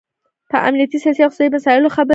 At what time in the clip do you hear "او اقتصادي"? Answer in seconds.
1.23-1.49